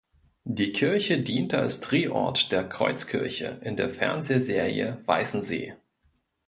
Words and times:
Die 0.49 0.71
Kirche 0.73 1.21
diente 1.21 1.59
als 1.59 1.79
Drehort 1.79 2.51
der 2.51 2.67
"Kreuzkirche" 2.67 3.59
in 3.61 3.75
der 3.75 3.91
Fernsehserie 3.91 4.97
Weissensee. 5.05 5.75